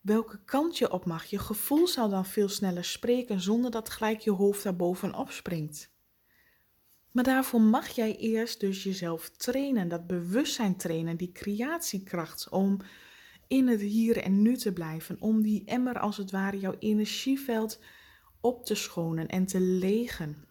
welke 0.00 0.44
kant 0.44 0.78
je 0.78 0.92
op 0.92 1.04
mag. 1.04 1.24
Je 1.24 1.38
gevoel 1.38 1.86
zal 1.86 2.08
dan 2.08 2.26
veel 2.26 2.48
sneller 2.48 2.84
spreken 2.84 3.40
zonder 3.40 3.70
dat 3.70 3.90
gelijk 3.90 4.20
je 4.20 4.30
hoofd 4.30 4.62
daar 4.62 4.76
bovenop 4.76 5.30
springt. 5.30 5.90
Maar 7.10 7.24
daarvoor 7.24 7.60
mag 7.60 7.88
jij 7.88 8.16
eerst 8.16 8.60
dus 8.60 8.82
jezelf 8.82 9.30
trainen, 9.30 9.88
dat 9.88 10.06
bewustzijn 10.06 10.76
trainen, 10.76 11.16
die 11.16 11.32
creatiekracht 11.32 12.48
om 12.48 12.80
in 13.48 13.68
het 13.68 13.80
hier 13.80 14.16
en 14.16 14.42
nu 14.42 14.56
te 14.56 14.72
blijven, 14.72 15.16
om 15.20 15.42
die 15.42 15.64
emmer 15.64 15.98
als 15.98 16.16
het 16.16 16.30
ware 16.30 16.58
jouw 16.58 16.76
energieveld 16.78 17.78
op 18.40 18.64
te 18.64 18.74
schonen 18.74 19.28
en 19.28 19.46
te 19.46 19.60
legen. 19.60 20.44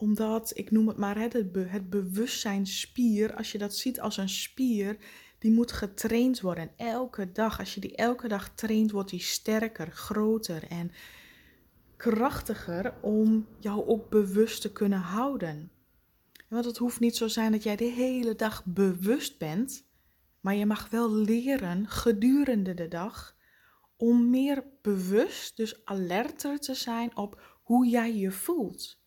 Omdat, 0.00 0.50
ik 0.54 0.70
noem 0.70 0.88
het 0.88 0.96
maar 0.96 1.18
het, 1.18 1.32
het 1.54 1.90
bewustzijnspier, 1.90 3.34
als 3.34 3.52
je 3.52 3.58
dat 3.58 3.76
ziet 3.76 4.00
als 4.00 4.16
een 4.16 4.28
spier, 4.28 4.96
die 5.38 5.52
moet 5.52 5.72
getraind 5.72 6.40
worden. 6.40 6.70
elke 6.76 7.32
dag, 7.32 7.58
als 7.58 7.74
je 7.74 7.80
die 7.80 7.96
elke 7.96 8.28
dag 8.28 8.54
traint, 8.54 8.90
wordt 8.90 9.10
die 9.10 9.20
sterker, 9.20 9.90
groter 9.92 10.64
en 10.68 10.92
krachtiger 11.96 12.94
om 13.02 13.46
jou 13.58 13.86
ook 13.86 14.10
bewust 14.10 14.60
te 14.60 14.72
kunnen 14.72 14.98
houden. 14.98 15.70
Want 16.48 16.64
het 16.64 16.76
hoeft 16.76 17.00
niet 17.00 17.16
zo 17.16 17.28
zijn 17.28 17.52
dat 17.52 17.62
jij 17.62 17.76
de 17.76 17.84
hele 17.84 18.34
dag 18.34 18.64
bewust 18.64 19.38
bent, 19.38 19.86
maar 20.40 20.54
je 20.54 20.66
mag 20.66 20.90
wel 20.90 21.14
leren 21.14 21.88
gedurende 21.88 22.74
de 22.74 22.88
dag 22.88 23.36
om 23.96 24.30
meer 24.30 24.64
bewust, 24.82 25.56
dus 25.56 25.84
alerter 25.84 26.58
te 26.58 26.74
zijn 26.74 27.16
op 27.16 27.58
hoe 27.62 27.86
jij 27.86 28.16
je 28.16 28.30
voelt. 28.30 28.97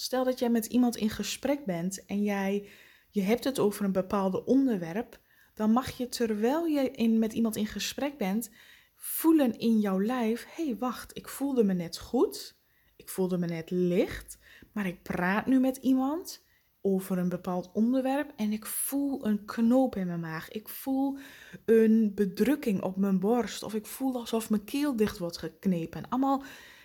Stel 0.00 0.24
dat 0.24 0.38
jij 0.38 0.50
met 0.50 0.66
iemand 0.66 0.96
in 0.96 1.10
gesprek 1.10 1.64
bent 1.64 2.04
en 2.04 2.22
jij 2.22 2.68
je 3.10 3.22
hebt 3.22 3.44
het 3.44 3.58
over 3.58 3.84
een 3.84 3.92
bepaald 3.92 4.44
onderwerp, 4.44 5.20
dan 5.54 5.72
mag 5.72 5.90
je 5.90 6.08
terwijl 6.08 6.66
je 6.66 6.90
in, 6.90 7.18
met 7.18 7.32
iemand 7.32 7.56
in 7.56 7.66
gesprek 7.66 8.18
bent, 8.18 8.50
voelen 8.96 9.58
in 9.58 9.78
jouw 9.78 10.02
lijf: 10.02 10.46
hé, 10.54 10.64
hey, 10.64 10.76
wacht, 10.76 11.16
ik 11.16 11.28
voelde 11.28 11.64
me 11.64 11.72
net 11.72 11.98
goed, 11.98 12.58
ik 12.96 13.08
voelde 13.08 13.38
me 13.38 13.46
net 13.46 13.70
licht, 13.70 14.38
maar 14.72 14.86
ik 14.86 15.02
praat 15.02 15.46
nu 15.46 15.60
met 15.60 15.76
iemand 15.76 16.44
over 16.80 17.18
een 17.18 17.28
bepaald 17.28 17.70
onderwerp 17.72 18.32
en 18.36 18.52
ik 18.52 18.66
voel 18.66 19.26
een 19.26 19.44
knoop 19.44 19.96
in 19.96 20.06
mijn 20.06 20.20
maag. 20.20 20.48
Ik 20.48 20.68
voel 20.68 21.18
een 21.64 22.12
bedrukking 22.14 22.82
op 22.82 22.96
mijn 22.96 23.18
borst 23.18 23.62
of 23.62 23.74
ik 23.74 23.86
voel 23.86 24.14
alsof 24.14 24.50
mijn 24.50 24.64
keel 24.64 24.96
dicht 24.96 25.18
wordt 25.18 25.38
geknepen. 25.38 26.08
Allemaal 26.08 26.42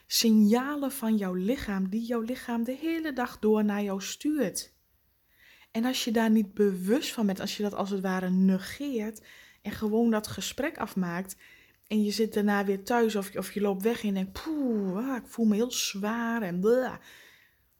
signalen 0.07 0.91
van 0.91 1.17
jouw 1.17 1.33
lichaam 1.33 1.89
die 1.89 2.05
jouw 2.05 2.21
lichaam 2.21 2.63
de 2.63 2.75
hele 2.75 3.13
dag 3.13 3.39
door 3.39 3.63
naar 3.63 3.83
jou 3.83 4.01
stuurt. 4.01 4.73
En 5.71 5.85
als 5.85 6.03
je 6.03 6.11
daar 6.11 6.29
niet 6.29 6.53
bewust 6.53 7.13
van 7.13 7.25
bent, 7.25 7.39
als 7.39 7.57
je 7.57 7.63
dat 7.63 7.73
als 7.73 7.89
het 7.89 8.01
ware 8.01 8.29
negeert 8.29 9.21
en 9.61 9.71
gewoon 9.71 10.11
dat 10.11 10.27
gesprek 10.27 10.77
afmaakt 10.77 11.37
en 11.87 12.03
je 12.03 12.11
zit 12.11 12.33
daarna 12.33 12.65
weer 12.65 12.83
thuis 12.83 13.15
of, 13.15 13.35
of 13.35 13.53
je 13.53 13.61
loopt 13.61 13.83
weg 13.83 14.03
en 14.03 14.13
denkt, 14.13 14.43
poeh, 14.43 15.09
ah, 15.09 15.15
ik 15.15 15.27
voel 15.27 15.45
me 15.45 15.55
heel 15.55 15.71
zwaar 15.71 16.41
en 16.41 16.59
blah 16.59 16.95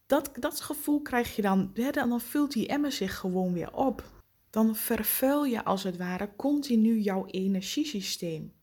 dat, 0.05 0.31
dat 0.39 0.61
gevoel 0.61 1.01
krijg 1.01 1.35
je 1.35 1.41
dan, 1.41 1.71
hè, 1.73 1.91
dan 1.91 2.21
vult 2.21 2.51
die 2.51 2.67
emmer 2.67 2.91
zich 2.91 3.17
gewoon 3.17 3.53
weer 3.53 3.73
op. 3.73 4.23
Dan 4.49 4.75
vervuil 4.75 5.45
je 5.45 5.63
als 5.63 5.83
het 5.83 5.97
ware 5.97 6.35
continu 6.35 6.99
jouw 6.99 7.25
energiesysteem. 7.25 8.53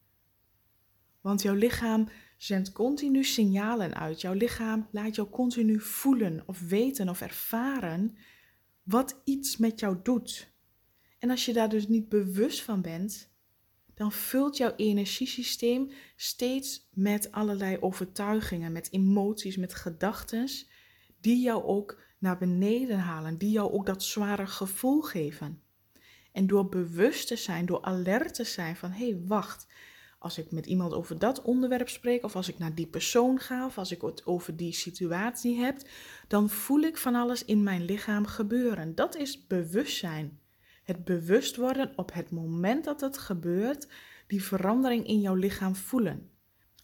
Want 1.22 1.42
jouw 1.42 1.54
lichaam 1.54 2.08
zendt 2.36 2.72
continu 2.72 3.24
signalen 3.24 3.94
uit. 3.94 4.20
Jouw 4.20 4.32
lichaam 4.32 4.88
laat 4.90 5.14
jou 5.14 5.28
continu 5.28 5.80
voelen 5.80 6.42
of 6.46 6.60
weten 6.60 7.08
of 7.08 7.20
ervaren 7.20 8.16
wat 8.82 9.20
iets 9.24 9.56
met 9.56 9.80
jou 9.80 9.96
doet. 10.02 10.52
En 11.18 11.30
als 11.30 11.44
je 11.44 11.52
daar 11.52 11.68
dus 11.68 11.88
niet 11.88 12.08
bewust 12.08 12.62
van 12.62 12.82
bent, 12.82 13.30
dan 13.94 14.12
vult 14.12 14.56
jouw 14.56 14.74
energiesysteem 14.76 15.90
steeds 16.16 16.88
met 16.92 17.32
allerlei 17.32 17.76
overtuigingen, 17.80 18.72
met 18.72 18.92
emoties, 18.92 19.56
met 19.56 19.74
gedachten 19.74 20.48
die 21.20 21.42
jou 21.42 21.64
ook 21.64 22.00
naar 22.18 22.38
beneden 22.38 22.98
halen, 22.98 23.38
die 23.38 23.50
jou 23.50 23.72
ook 23.72 23.86
dat 23.86 24.02
zware 24.02 24.46
gevoel 24.46 25.00
geven. 25.00 25.62
En 26.32 26.46
door 26.46 26.68
bewust 26.68 27.26
te 27.26 27.36
zijn, 27.36 27.66
door 27.66 27.82
alert 27.82 28.34
te 28.34 28.44
zijn 28.44 28.76
van 28.76 28.90
hé, 28.90 29.08
hey, 29.10 29.22
wacht, 29.26 29.66
als 30.22 30.38
ik 30.38 30.50
met 30.50 30.66
iemand 30.66 30.92
over 30.92 31.18
dat 31.18 31.42
onderwerp 31.42 31.88
spreek, 31.88 32.24
of 32.24 32.36
als 32.36 32.48
ik 32.48 32.58
naar 32.58 32.74
die 32.74 32.86
persoon 32.86 33.38
ga, 33.38 33.66
of 33.66 33.78
als 33.78 33.92
ik 33.92 34.00
het 34.00 34.26
over 34.26 34.56
die 34.56 34.72
situatie 34.72 35.56
heb, 35.58 35.76
dan 36.28 36.50
voel 36.50 36.80
ik 36.80 36.96
van 36.96 37.14
alles 37.14 37.44
in 37.44 37.62
mijn 37.62 37.84
lichaam 37.84 38.26
gebeuren. 38.26 38.94
Dat 38.94 39.16
is 39.16 39.46
bewustzijn. 39.46 40.40
Het 40.82 41.04
bewust 41.04 41.56
worden 41.56 41.92
op 41.96 42.12
het 42.12 42.30
moment 42.30 42.84
dat 42.84 43.00
het 43.00 43.18
gebeurt, 43.18 43.88
die 44.26 44.42
verandering 44.42 45.06
in 45.06 45.20
jouw 45.20 45.34
lichaam 45.34 45.76
voelen 45.76 46.30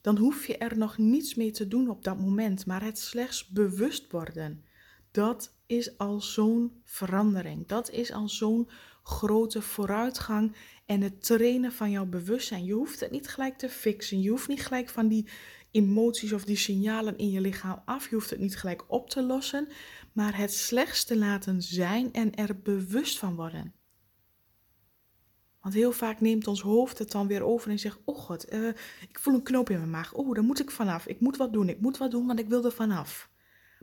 dan 0.00 0.16
hoef 0.16 0.46
je 0.46 0.56
er 0.56 0.78
nog 0.78 0.98
niets 0.98 1.34
mee 1.34 1.50
te 1.50 1.68
doen 1.68 1.88
op 1.90 2.04
dat 2.04 2.18
moment, 2.18 2.66
maar 2.66 2.82
het 2.82 2.98
slechts 2.98 3.48
bewust 3.48 4.10
worden. 4.10 4.64
Dat 5.10 5.54
is 5.66 5.98
al 5.98 6.20
zo'n 6.20 6.80
verandering. 6.84 7.66
Dat 7.66 7.90
is 7.90 8.12
al 8.12 8.28
zo'n 8.28 8.68
grote 9.02 9.62
vooruitgang 9.62 10.56
en 10.88 11.00
het 11.00 11.24
trainen 11.24 11.72
van 11.72 11.90
jouw 11.90 12.06
bewustzijn. 12.06 12.64
Je 12.64 12.72
hoeft 12.72 13.00
het 13.00 13.10
niet 13.10 13.28
gelijk 13.28 13.58
te 13.58 13.68
fixen. 13.68 14.20
Je 14.20 14.30
hoeft 14.30 14.48
niet 14.48 14.66
gelijk 14.66 14.88
van 14.88 15.08
die 15.08 15.28
emoties 15.70 16.32
of 16.32 16.44
die 16.44 16.56
signalen 16.56 17.18
in 17.18 17.30
je 17.30 17.40
lichaam 17.40 17.82
af. 17.84 18.08
Je 18.08 18.14
hoeft 18.14 18.30
het 18.30 18.38
niet 18.38 18.56
gelijk 18.56 18.84
op 18.86 19.10
te 19.10 19.22
lossen, 19.22 19.68
maar 20.12 20.36
het 20.36 20.52
slechts 20.52 21.04
te 21.04 21.16
laten 21.16 21.62
zijn 21.62 22.12
en 22.12 22.34
er 22.34 22.60
bewust 22.62 23.18
van 23.18 23.34
worden. 23.34 23.74
Want 25.60 25.74
heel 25.74 25.92
vaak 25.92 26.20
neemt 26.20 26.46
ons 26.46 26.60
hoofd 26.60 26.98
het 26.98 27.10
dan 27.10 27.26
weer 27.26 27.42
over 27.42 27.70
en 27.70 27.78
zegt: 27.78 27.98
Oh 28.04 28.18
god, 28.18 28.52
uh, 28.52 28.68
ik 29.08 29.18
voel 29.18 29.34
een 29.34 29.42
knoop 29.42 29.70
in 29.70 29.78
mijn 29.78 29.90
maag. 29.90 30.14
Oh, 30.14 30.34
daar 30.34 30.44
moet 30.44 30.60
ik 30.60 30.70
vanaf. 30.70 31.06
Ik 31.06 31.20
moet 31.20 31.36
wat 31.36 31.52
doen. 31.52 31.68
Ik 31.68 31.80
moet 31.80 31.98
wat 31.98 32.10
doen, 32.10 32.26
want 32.26 32.38
ik 32.38 32.48
wil 32.48 32.64
er 32.64 32.72
vanaf. 32.72 33.30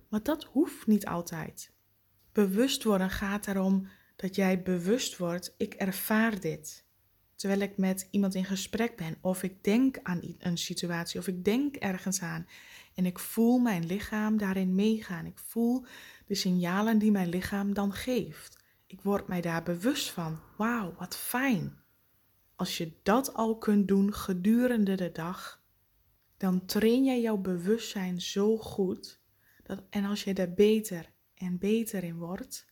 Maar 0.09 0.23
dat 0.23 0.43
hoeft 0.43 0.87
niet 0.87 1.05
altijd. 1.05 1.73
Bewust 2.31 2.83
worden 2.83 3.09
gaat 3.09 3.47
erom 3.47 3.87
dat 4.15 4.35
jij 4.35 4.61
bewust 4.61 5.17
wordt: 5.17 5.53
ik 5.57 5.73
ervaar 5.73 6.39
dit. 6.39 6.84
Terwijl 7.35 7.61
ik 7.61 7.77
met 7.77 8.07
iemand 8.11 8.35
in 8.35 8.45
gesprek 8.45 8.95
ben, 8.95 9.17
of 9.21 9.43
ik 9.43 9.63
denk 9.63 9.99
aan 10.03 10.21
een 10.37 10.57
situatie, 10.57 11.19
of 11.19 11.27
ik 11.27 11.43
denk 11.43 11.75
ergens 11.75 12.21
aan. 12.21 12.47
En 12.93 13.05
ik 13.05 13.19
voel 13.19 13.57
mijn 13.57 13.85
lichaam 13.85 14.37
daarin 14.37 14.75
meegaan. 14.75 15.25
Ik 15.25 15.39
voel 15.39 15.85
de 16.25 16.35
signalen 16.35 16.97
die 16.97 17.11
mijn 17.11 17.29
lichaam 17.29 17.73
dan 17.73 17.93
geeft. 17.93 18.63
Ik 18.87 19.01
word 19.01 19.27
mij 19.27 19.41
daar 19.41 19.63
bewust 19.63 20.09
van. 20.09 20.39
Wauw, 20.57 20.95
wat 20.97 21.17
fijn. 21.17 21.77
Als 22.55 22.77
je 22.77 22.91
dat 23.03 23.33
al 23.33 23.57
kunt 23.57 23.87
doen 23.87 24.13
gedurende 24.13 24.95
de 24.95 25.11
dag, 25.11 25.63
dan 26.37 26.65
train 26.65 27.03
jij 27.03 27.21
jouw 27.21 27.37
bewustzijn 27.37 28.21
zo 28.21 28.57
goed. 28.57 29.19
Dat, 29.63 29.83
en 29.89 30.05
als 30.05 30.23
je 30.23 30.33
daar 30.33 30.53
beter 30.53 31.11
en 31.33 31.57
beter 31.57 32.03
in 32.03 32.17
wordt, 32.17 32.65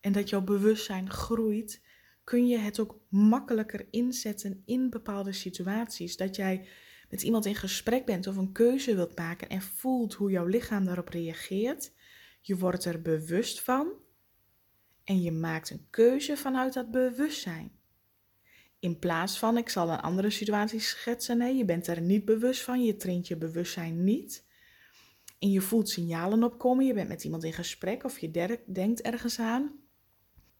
en 0.00 0.12
dat 0.12 0.28
jouw 0.28 0.42
bewustzijn 0.42 1.10
groeit, 1.10 1.82
kun 2.24 2.46
je 2.46 2.58
het 2.58 2.80
ook 2.80 3.00
makkelijker 3.08 3.86
inzetten 3.90 4.62
in 4.64 4.90
bepaalde 4.90 5.32
situaties. 5.32 6.16
Dat 6.16 6.36
jij 6.36 6.66
met 7.10 7.22
iemand 7.22 7.46
in 7.46 7.54
gesprek 7.54 8.04
bent 8.04 8.26
of 8.26 8.36
een 8.36 8.52
keuze 8.52 8.94
wilt 8.94 9.18
maken 9.18 9.48
en 9.48 9.62
voelt 9.62 10.14
hoe 10.14 10.30
jouw 10.30 10.46
lichaam 10.46 10.84
daarop 10.84 11.08
reageert. 11.08 11.92
Je 12.40 12.56
wordt 12.56 12.84
er 12.84 13.02
bewust 13.02 13.62
van 13.62 13.92
en 15.04 15.22
je 15.22 15.32
maakt 15.32 15.70
een 15.70 15.86
keuze 15.90 16.36
vanuit 16.36 16.72
dat 16.72 16.90
bewustzijn. 16.90 17.72
In 18.78 18.98
plaats 18.98 19.38
van, 19.38 19.56
ik 19.56 19.68
zal 19.68 19.90
een 19.90 20.00
andere 20.00 20.30
situatie 20.30 20.80
schetsen, 20.80 21.38
nee, 21.38 21.56
je 21.56 21.64
bent 21.64 21.86
er 21.86 22.00
niet 22.00 22.24
bewust 22.24 22.62
van, 22.62 22.84
je 22.84 22.96
traint 22.96 23.28
je 23.28 23.36
bewustzijn 23.36 24.04
niet. 24.04 24.44
En 25.38 25.50
je 25.50 25.60
voelt 25.60 25.88
signalen 25.88 26.42
opkomen, 26.42 26.86
je 26.86 26.94
bent 26.94 27.08
met 27.08 27.24
iemand 27.24 27.44
in 27.44 27.52
gesprek 27.52 28.04
of 28.04 28.18
je 28.18 28.58
denkt 28.66 29.00
ergens 29.00 29.38
aan. 29.38 29.81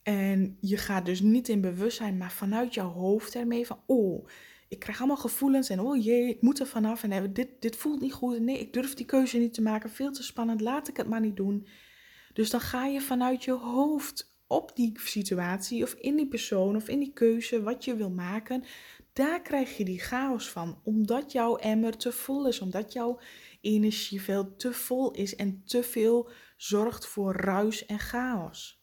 En 0.03 0.57
je 0.61 0.77
gaat 0.77 1.07
dus 1.07 1.21
niet 1.21 1.49
in 1.49 1.61
bewustzijn, 1.61 2.17
maar 2.17 2.33
vanuit 2.33 2.75
jouw 2.75 2.91
hoofd 2.91 3.35
ermee 3.35 3.67
van, 3.67 3.81
oh, 3.87 4.29
ik 4.69 4.79
krijg 4.79 4.99
allemaal 4.99 5.17
gevoelens 5.17 5.69
en 5.69 5.81
oh 5.81 6.05
jee, 6.05 6.29
ik 6.29 6.43
moet 6.43 6.61
er 6.61 6.67
vanaf 6.67 7.03
en 7.03 7.33
dit, 7.33 7.49
dit 7.59 7.77
voelt 7.77 8.01
niet 8.01 8.13
goed. 8.13 8.41
Nee, 8.41 8.59
ik 8.59 8.73
durf 8.73 8.95
die 8.95 9.07
keuze 9.07 9.39
niet 9.39 9.55
te 9.55 9.63
maken, 9.63 9.91
veel 9.91 10.13
te 10.13 10.23
spannend, 10.23 10.61
laat 10.61 10.89
ik 10.89 10.97
het 10.97 11.09
maar 11.09 11.21
niet 11.21 11.37
doen. 11.37 11.67
Dus 12.33 12.51
dan 12.51 12.61
ga 12.61 12.87
je 12.87 13.01
vanuit 13.01 13.45
je 13.45 13.53
hoofd 13.53 14.35
op 14.47 14.77
die 14.77 14.93
situatie 14.95 15.83
of 15.83 15.93
in 15.93 16.17
die 16.17 16.29
persoon 16.29 16.77
of 16.77 16.89
in 16.89 16.99
die 16.99 17.13
keuze 17.13 17.63
wat 17.63 17.85
je 17.85 17.97
wil 17.97 18.11
maken, 18.11 18.65
daar 19.13 19.43
krijg 19.43 19.77
je 19.77 19.85
die 19.85 20.01
chaos 20.01 20.51
van. 20.51 20.81
Omdat 20.85 21.33
jouw 21.33 21.57
emmer 21.57 21.97
te 21.97 22.13
vol 22.13 22.47
is, 22.47 22.61
omdat 22.61 22.93
jouw 22.93 23.21
energieveld 23.61 24.59
te 24.59 24.73
vol 24.73 25.11
is 25.11 25.37
en 25.37 25.63
te 25.65 25.83
veel 25.83 26.31
zorgt 26.57 27.07
voor 27.07 27.37
ruis 27.37 27.87
en 27.87 27.99
chaos. 27.99 28.82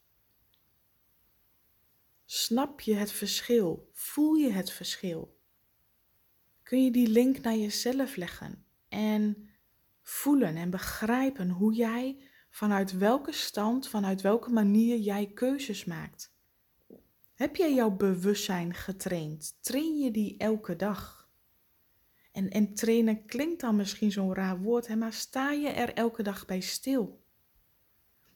Snap 2.31 2.81
je 2.81 2.93
het 2.95 3.11
verschil? 3.11 3.89
Voel 3.93 4.33
je 4.33 4.51
het 4.51 4.71
verschil? 4.71 5.39
Kun 6.63 6.83
je 6.83 6.91
die 6.91 7.07
link 7.07 7.41
naar 7.41 7.55
jezelf 7.55 8.15
leggen 8.15 8.65
en 8.89 9.49
voelen 10.01 10.55
en 10.55 10.69
begrijpen 10.69 11.49
hoe 11.49 11.73
jij 11.73 12.21
vanuit 12.49 12.97
welke 12.97 13.31
stand, 13.31 13.87
vanuit 13.87 14.21
welke 14.21 14.49
manier 14.49 14.97
jij 14.97 15.31
keuzes 15.33 15.85
maakt? 15.85 16.33
Heb 17.33 17.55
jij 17.55 17.73
jouw 17.73 17.91
bewustzijn 17.91 18.73
getraind? 18.73 19.57
Train 19.61 19.99
je 19.99 20.11
die 20.11 20.37
elke 20.37 20.75
dag? 20.75 21.29
En, 22.31 22.49
en 22.49 22.73
trainen 22.73 23.25
klinkt 23.25 23.61
dan 23.61 23.75
misschien 23.75 24.11
zo'n 24.11 24.33
raar 24.33 24.59
woord, 24.59 24.87
hè, 24.87 24.95
maar 24.95 25.13
sta 25.13 25.51
je 25.51 25.69
er 25.69 25.93
elke 25.93 26.23
dag 26.23 26.45
bij 26.45 26.61
stil? 26.61 27.23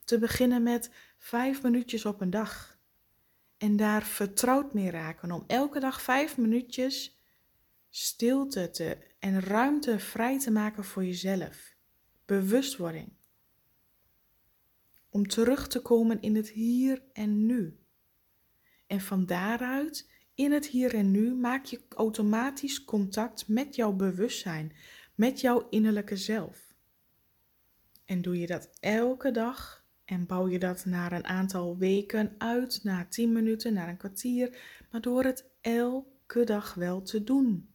Te 0.03 0.19
beginnen 0.19 0.63
met 0.63 0.91
vijf 1.17 1.63
minuutjes 1.63 2.05
op 2.05 2.21
een 2.21 2.29
dag. 2.29 2.72
En 3.63 3.75
daar 3.75 4.03
vertrouwd 4.03 4.73
mee 4.73 4.89
raken 4.89 5.31
om 5.31 5.43
elke 5.47 5.79
dag 5.79 6.01
vijf 6.01 6.37
minuutjes 6.37 7.19
stilte 7.89 8.69
te, 8.69 8.97
en 9.19 9.39
ruimte 9.39 9.99
vrij 9.99 10.39
te 10.39 10.51
maken 10.51 10.83
voor 10.83 11.05
jezelf. 11.05 11.75
Bewustwording. 12.25 13.13
Om 15.09 15.27
terug 15.27 15.67
te 15.67 15.81
komen 15.81 16.21
in 16.21 16.35
het 16.35 16.49
hier 16.49 17.03
en 17.13 17.45
nu. 17.45 17.79
En 18.87 19.01
van 19.01 19.25
daaruit, 19.25 20.09
in 20.33 20.51
het 20.51 20.67
hier 20.67 20.95
en 20.95 21.11
nu, 21.11 21.35
maak 21.35 21.65
je 21.65 21.81
automatisch 21.89 22.83
contact 22.83 23.47
met 23.47 23.75
jouw 23.75 23.93
bewustzijn, 23.93 24.75
met 25.15 25.41
jouw 25.41 25.67
innerlijke 25.69 26.17
zelf. 26.17 26.73
En 28.05 28.21
doe 28.21 28.39
je 28.39 28.47
dat 28.47 28.69
elke 28.79 29.31
dag 29.31 29.82
en 30.05 30.25
bouw 30.25 30.47
je 30.47 30.59
dat 30.59 30.85
naar 30.85 31.11
een 31.11 31.25
aantal 31.25 31.77
weken 31.77 32.35
uit, 32.37 32.79
na 32.83 33.05
10 33.05 33.31
minuten, 33.31 33.73
naar 33.73 33.89
een 33.89 33.97
kwartier, 33.97 34.57
maar 34.91 35.01
door 35.01 35.23
het 35.23 35.49
elke 35.61 36.43
dag 36.43 36.73
wel 36.73 37.01
te 37.01 37.23
doen. 37.23 37.73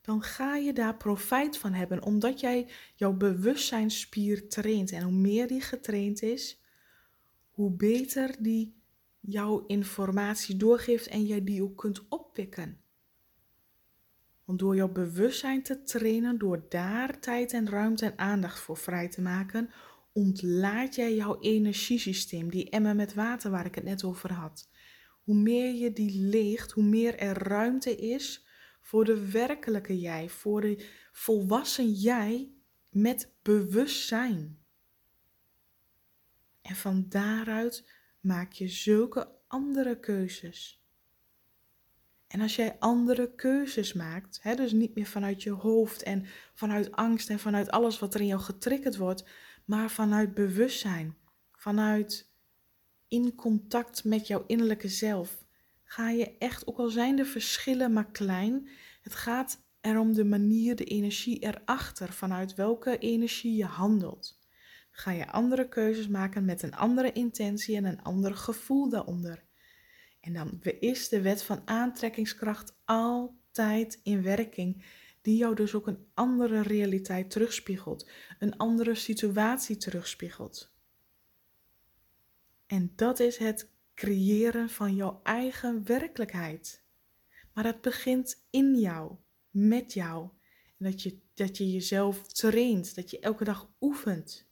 Dan 0.00 0.22
ga 0.22 0.56
je 0.56 0.72
daar 0.72 0.96
profijt 0.96 1.58
van 1.58 1.72
hebben, 1.72 2.02
omdat 2.02 2.40
jij 2.40 2.68
jouw 2.94 3.12
bewustzijnsspier 3.12 4.48
traint. 4.48 4.92
En 4.92 5.02
hoe 5.02 5.12
meer 5.12 5.48
die 5.48 5.60
getraind 5.60 6.22
is, 6.22 6.62
hoe 7.50 7.70
beter 7.70 8.36
die 8.38 8.82
jouw 9.20 9.66
informatie 9.66 10.56
doorgeeft 10.56 11.06
en 11.06 11.24
jij 11.24 11.44
die 11.44 11.62
ook 11.62 11.76
kunt 11.76 12.08
oppikken. 12.08 12.80
Want 14.44 14.58
door 14.58 14.76
jouw 14.76 14.92
bewustzijn 14.92 15.62
te 15.62 15.82
trainen, 15.82 16.38
door 16.38 16.66
daar 16.68 17.20
tijd 17.20 17.52
en 17.52 17.68
ruimte 17.68 18.06
en 18.06 18.18
aandacht 18.18 18.60
voor 18.60 18.76
vrij 18.76 19.08
te 19.08 19.20
maken, 19.20 19.70
ontlaat 20.12 20.94
jij 20.94 21.14
jouw 21.14 21.40
energiesysteem, 21.40 22.50
die 22.50 22.70
emmer 22.70 22.94
met 22.94 23.14
water 23.14 23.50
waar 23.50 23.66
ik 23.66 23.74
het 23.74 23.84
net 23.84 24.04
over 24.04 24.32
had. 24.32 24.68
Hoe 25.22 25.34
meer 25.34 25.74
je 25.74 25.92
die 25.92 26.20
leegt, 26.20 26.70
hoe 26.70 26.84
meer 26.84 27.18
er 27.18 27.38
ruimte 27.38 27.96
is 27.96 28.46
voor 28.80 29.04
de 29.04 29.30
werkelijke 29.30 29.98
jij, 29.98 30.28
voor 30.28 30.60
de 30.60 30.86
volwassen 31.12 31.92
jij 31.92 32.52
met 32.90 33.34
bewustzijn. 33.42 34.58
En 36.62 36.76
van 36.76 37.06
daaruit 37.08 37.90
maak 38.20 38.52
je 38.52 38.68
zulke 38.68 39.36
andere 39.46 40.00
keuzes. 40.00 40.82
En 42.26 42.40
als 42.40 42.56
jij 42.56 42.76
andere 42.78 43.34
keuzes 43.34 43.92
maakt, 43.92 44.38
hè, 44.42 44.54
dus 44.54 44.72
niet 44.72 44.94
meer 44.94 45.06
vanuit 45.06 45.42
je 45.42 45.50
hoofd 45.50 46.02
en 46.02 46.26
vanuit 46.54 46.92
angst 46.92 47.30
en 47.30 47.38
vanuit 47.38 47.70
alles 47.70 47.98
wat 47.98 48.14
er 48.14 48.20
in 48.20 48.26
jou 48.26 48.40
getriggerd 48.40 48.96
wordt, 48.96 49.24
maar 49.68 49.90
vanuit 49.90 50.34
bewustzijn, 50.34 51.16
vanuit 51.52 52.30
in 53.08 53.34
contact 53.34 54.04
met 54.04 54.26
jouw 54.26 54.44
innerlijke 54.46 54.88
zelf, 54.88 55.44
ga 55.84 56.10
je 56.10 56.36
echt, 56.38 56.66
ook 56.66 56.78
al 56.78 56.88
zijn 56.88 57.16
de 57.16 57.24
verschillen 57.24 57.92
maar 57.92 58.10
klein, 58.10 58.68
het 59.02 59.14
gaat 59.14 59.62
erom 59.80 60.12
de 60.12 60.24
manier, 60.24 60.76
de 60.76 60.84
energie 60.84 61.38
erachter, 61.38 62.12
vanuit 62.12 62.54
welke 62.54 62.98
energie 62.98 63.56
je 63.56 63.64
handelt 63.64 64.38
ga 64.98 65.10
je 65.10 65.26
andere 65.26 65.68
keuzes 65.68 66.08
maken 66.08 66.44
met 66.44 66.62
een 66.62 66.74
andere 66.74 67.12
intentie 67.12 67.76
en 67.76 67.84
een 67.84 68.02
ander 68.02 68.34
gevoel 68.34 68.88
daaronder. 68.88 69.44
En 70.20 70.32
dan 70.32 70.62
is 70.80 71.08
de 71.08 71.20
wet 71.20 71.42
van 71.42 71.62
aantrekkingskracht 71.64 72.76
altijd 72.84 74.00
in 74.02 74.22
werking, 74.22 74.84
die 75.28 75.36
jou 75.36 75.54
dus 75.54 75.74
ook 75.74 75.86
een 75.86 76.06
andere 76.14 76.62
realiteit 76.62 77.30
terugspiegelt, 77.30 78.08
een 78.38 78.56
andere 78.56 78.94
situatie 78.94 79.76
terugspiegelt. 79.76 80.72
En 82.66 82.92
dat 82.96 83.20
is 83.20 83.36
het 83.36 83.70
creëren 83.94 84.68
van 84.70 84.94
jouw 84.94 85.20
eigen 85.22 85.84
werkelijkheid. 85.84 86.82
Maar 87.52 87.64
dat 87.64 87.80
begint 87.80 88.46
in 88.50 88.78
jou, 88.78 89.12
met 89.50 89.92
jou. 89.92 90.28
En 90.78 90.90
dat 90.90 91.02
je, 91.02 91.18
dat 91.34 91.56
je 91.56 91.72
jezelf 91.72 92.26
traint, 92.26 92.94
dat 92.94 93.10
je 93.10 93.18
elke 93.18 93.44
dag 93.44 93.70
oefent. 93.80 94.48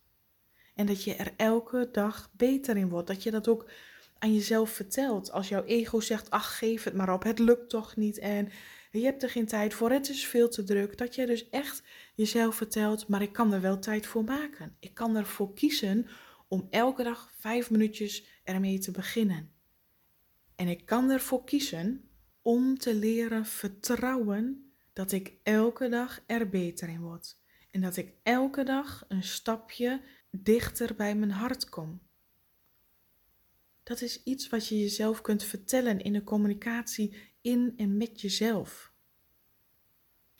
En 0.74 0.86
dat 0.86 1.04
je 1.04 1.14
er 1.14 1.32
elke 1.36 1.88
dag 1.92 2.30
beter 2.32 2.76
in 2.76 2.88
wordt. 2.88 3.08
Dat 3.08 3.22
je 3.22 3.30
dat 3.30 3.48
ook 3.48 3.70
aan 4.18 4.34
jezelf 4.34 4.70
vertelt. 4.70 5.30
Als 5.30 5.48
jouw 5.48 5.64
ego 5.64 6.00
zegt, 6.00 6.30
ach 6.30 6.58
geef 6.58 6.84
het 6.84 6.94
maar 6.94 7.12
op, 7.12 7.22
het 7.22 7.38
lukt 7.38 7.70
toch 7.70 7.96
niet 7.96 8.18
en 8.18 8.48
je 8.90 9.04
hebt 9.04 9.22
er 9.22 9.30
geen 9.30 9.46
tijd 9.46 9.74
voor, 9.74 9.90
het 9.90 10.08
is 10.08 10.26
veel 10.26 10.48
te 10.48 10.62
druk. 10.64 10.98
Dat 10.98 11.14
je 11.14 11.26
dus 11.26 11.48
echt 11.48 11.82
jezelf 12.14 12.54
vertelt, 12.54 13.08
maar 13.08 13.22
ik 13.22 13.32
kan 13.32 13.52
er 13.52 13.60
wel 13.60 13.78
tijd 13.78 14.06
voor 14.06 14.24
maken. 14.24 14.76
Ik 14.80 14.94
kan 14.94 15.16
ervoor 15.16 15.54
kiezen 15.54 16.06
om 16.48 16.66
elke 16.70 17.02
dag 17.02 17.32
vijf 17.38 17.70
minuutjes 17.70 18.40
ermee 18.44 18.78
te 18.78 18.90
beginnen. 18.90 19.50
En 20.54 20.68
ik 20.68 20.86
kan 20.86 21.10
ervoor 21.10 21.44
kiezen 21.44 22.08
om 22.42 22.78
te 22.78 22.94
leren 22.94 23.46
vertrouwen 23.46 24.70
dat 24.92 25.12
ik 25.12 25.34
elke 25.42 25.88
dag 25.88 26.22
er 26.26 26.48
beter 26.48 26.88
in 26.88 27.00
word. 27.00 27.36
En 27.70 27.80
dat 27.80 27.96
ik 27.96 28.12
elke 28.22 28.62
dag 28.62 29.04
een 29.08 29.22
stapje 29.22 30.00
dichter 30.30 30.94
bij 30.94 31.16
mijn 31.16 31.30
hart 31.30 31.68
kom. 31.68 32.00
Dat 33.82 34.00
is 34.00 34.22
iets 34.22 34.48
wat 34.48 34.68
je 34.68 34.78
jezelf 34.78 35.20
kunt 35.20 35.42
vertellen 35.42 36.00
in 36.00 36.12
de 36.12 36.24
communicatie 36.24 37.16
in 37.46 37.74
en 37.76 37.96
met 37.96 38.20
jezelf. 38.20 38.92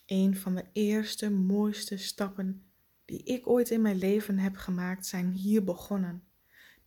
Een 0.07 0.37
van 0.37 0.55
de 0.55 0.65
eerste 0.73 1.31
mooiste 1.31 1.97
stappen 1.97 2.65
die 3.05 3.23
ik 3.23 3.49
ooit 3.49 3.71
in 3.71 3.81
mijn 3.81 3.99
leven 3.99 4.39
heb 4.39 4.57
gemaakt 4.57 5.07
zijn 5.07 5.33
hier 5.33 5.65
begonnen. 5.65 6.25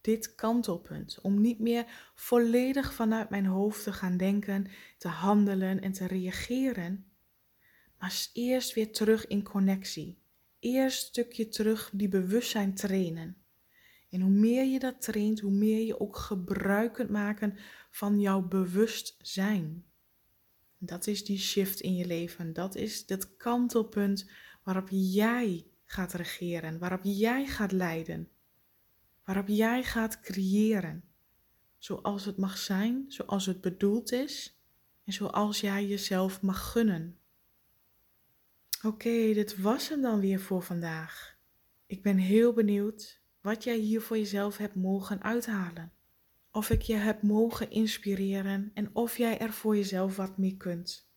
Dit 0.02 0.36
kantelpunt 0.36 1.20
om 1.22 1.42
niet 1.42 1.60
meer 1.60 2.12
volledig 2.16 2.94
vanuit 2.94 3.30
mijn 3.30 3.46
hoofd 3.46 3.84
te 3.84 3.94
gaan 3.94 4.18
denken, 4.18 4.68
te 4.98 5.08
handelen 5.08 5.82
en 5.82 5.92
te 5.92 6.08
reageren, 6.08 7.06
maar 7.98 8.28
eerst 8.34 8.74
weer 8.74 8.92
terug 8.92 9.28
in 9.28 9.44
connectie 9.44 10.20
eerst 10.60 11.08
stukje 11.08 11.48
terug 11.48 11.90
die 11.94 12.10
bewustzijn 12.10 12.74
trainen. 12.74 13.38
En 14.10 14.22
hoe 14.22 14.32
meer 14.32 14.66
je 14.66 14.80
dat 14.80 15.02
traint, 15.02 15.40
hoe 15.40 15.52
meer 15.52 15.86
je 15.86 16.00
ook 16.00 16.18
gebruik 16.18 16.94
kunt 16.94 17.10
maken 17.10 17.58
van 17.90 18.20
jouw 18.20 18.42
bewustzijn. 18.42 19.86
Dat 20.80 21.08
is 21.08 21.26
die 21.26 21.38
shift 21.40 21.80
in 21.80 21.96
je 21.96 22.06
leven. 22.06 22.54
Dat 22.54 22.76
is 22.76 23.04
het 23.08 23.36
kantelpunt 23.38 24.30
waarop 24.64 24.88
jij 24.92 25.66
gaat 25.86 26.14
regeren, 26.14 26.80
waarop 26.80 27.00
jij 27.04 27.46
gaat 27.46 27.72
leiden, 27.72 28.30
waarop 29.24 29.48
jij 29.48 29.84
gaat 29.84 30.20
creëren. 30.20 31.04
Zoals 31.78 32.26
het 32.26 32.38
mag 32.38 32.58
zijn, 32.58 33.06
zoals 33.08 33.46
het 33.46 33.62
bedoeld 33.62 34.12
is 34.12 34.60
en 35.04 35.14
zoals 35.14 35.60
jij 35.60 35.88
jezelf 35.88 36.42
mag 36.42 36.72
gunnen. 36.72 37.18
Oké, 38.84 39.34
dit 39.34 39.58
was 39.62 39.90
hem 39.90 40.02
dan 40.02 40.20
weer 40.20 40.40
voor 40.40 40.64
vandaag. 40.64 41.38
Ik 41.86 42.02
ben 42.02 42.18
heel 42.18 42.54
benieuwd 42.54 43.22
wat 43.42 43.64
jij 43.64 43.78
hier 43.78 44.02
voor 44.02 44.18
jezelf 44.18 44.58
hebt 44.58 44.76
mogen 44.76 45.24
uithalen. 45.24 45.92
Of 46.52 46.70
ik 46.70 46.82
je 46.82 46.96
heb 46.96 47.22
mogen 47.22 47.72
inspireren 47.72 48.72
en 48.74 48.90
of 48.94 49.18
jij 49.18 49.40
er 49.40 49.52
voor 49.52 49.76
jezelf 49.76 50.16
wat 50.16 50.38
mee 50.38 50.58
kunt. 50.58 51.10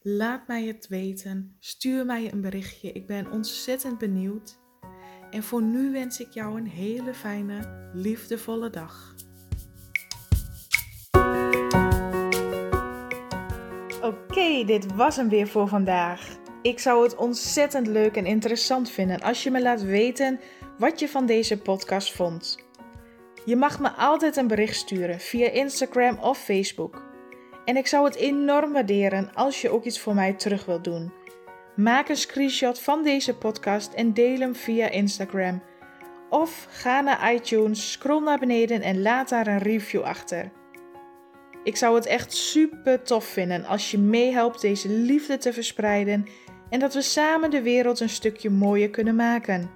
Laat 0.00 0.46
mij 0.46 0.66
het 0.66 0.88
weten. 0.88 1.56
Stuur 1.58 2.06
mij 2.06 2.32
een 2.32 2.40
berichtje. 2.40 2.92
Ik 2.92 3.06
ben 3.06 3.30
ontzettend 3.30 3.98
benieuwd. 3.98 4.58
En 5.30 5.42
voor 5.42 5.62
nu 5.62 5.92
wens 5.92 6.20
ik 6.20 6.30
jou 6.30 6.58
een 6.58 6.66
hele 6.66 7.14
fijne, 7.14 7.90
liefdevolle 7.92 8.70
dag. 8.70 9.14
Oké, 14.02 14.64
dit 14.64 14.94
was 14.94 15.16
hem 15.16 15.28
weer 15.28 15.48
voor 15.48 15.68
vandaag. 15.68 16.38
Ik 16.62 16.78
zou 16.78 17.02
het 17.02 17.16
ontzettend 17.16 17.86
leuk 17.86 18.16
en 18.16 18.26
interessant 18.26 18.90
vinden 18.90 19.20
als 19.20 19.42
je 19.42 19.50
me 19.50 19.62
laat 19.62 19.82
weten 19.82 20.40
wat 20.78 21.00
je 21.00 21.08
van 21.08 21.26
deze 21.26 21.58
podcast 21.58 22.12
vond. 22.12 22.65
Je 23.46 23.56
mag 23.56 23.80
me 23.80 23.90
altijd 23.90 24.36
een 24.36 24.46
bericht 24.46 24.76
sturen 24.76 25.20
via 25.20 25.50
Instagram 25.50 26.18
of 26.18 26.38
Facebook. 26.38 27.02
En 27.64 27.76
ik 27.76 27.86
zou 27.86 28.04
het 28.04 28.14
enorm 28.14 28.72
waarderen 28.72 29.34
als 29.34 29.60
je 29.60 29.70
ook 29.70 29.84
iets 29.84 30.00
voor 30.00 30.14
mij 30.14 30.32
terug 30.32 30.64
wilt 30.64 30.84
doen. 30.84 31.12
Maak 31.76 32.08
een 32.08 32.16
screenshot 32.16 32.80
van 32.80 33.02
deze 33.02 33.36
podcast 33.36 33.92
en 33.92 34.12
deel 34.12 34.38
hem 34.38 34.54
via 34.54 34.88
Instagram. 34.88 35.62
Of 36.30 36.66
ga 36.70 37.00
naar 37.00 37.34
iTunes, 37.34 37.92
scroll 37.92 38.22
naar 38.22 38.38
beneden 38.38 38.82
en 38.82 39.02
laat 39.02 39.28
daar 39.28 39.46
een 39.46 39.58
review 39.58 40.02
achter. 40.02 40.50
Ik 41.64 41.76
zou 41.76 41.94
het 41.94 42.06
echt 42.06 42.32
super 42.32 43.02
tof 43.02 43.24
vinden 43.24 43.64
als 43.64 43.90
je 43.90 43.98
meehelpt 43.98 44.60
deze 44.60 44.88
liefde 44.88 45.38
te 45.38 45.52
verspreiden 45.52 46.26
en 46.70 46.78
dat 46.78 46.94
we 46.94 47.02
samen 47.02 47.50
de 47.50 47.62
wereld 47.62 48.00
een 48.00 48.08
stukje 48.08 48.50
mooier 48.50 48.90
kunnen 48.90 49.16
maken. 49.16 49.75